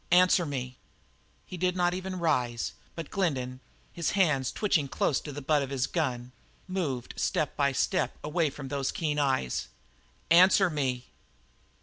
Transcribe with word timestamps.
Answer 0.09 0.47
me!" 0.47 0.79
He 1.45 1.57
did 1.57 1.75
not 1.75 1.93
even 1.93 2.17
rise, 2.17 2.73
but 2.95 3.11
Glendin, 3.11 3.59
his 3.93 4.09
hand 4.17 4.51
twitching 4.55 4.87
close 4.87 5.21
to 5.21 5.31
the 5.31 5.43
butt 5.43 5.61
of 5.61 5.69
his 5.69 5.85
gun, 5.85 6.31
moved 6.67 7.13
step 7.17 7.55
by 7.55 7.71
step 7.71 8.17
away 8.23 8.49
from 8.49 8.69
those 8.69 8.91
keen 8.91 9.19
eyes. 9.19 9.67
"Answer 10.31 10.71
me!" 10.71 11.05